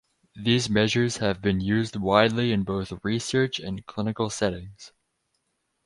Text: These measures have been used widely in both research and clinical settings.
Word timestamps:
These 0.35 0.67
measures 0.67 1.17
have 1.17 1.43
been 1.43 1.61
used 1.61 1.95
widely 1.95 2.51
in 2.51 2.63
both 2.63 2.91
research 3.03 3.59
and 3.59 3.85
clinical 3.85 4.31
settings. 4.31 4.91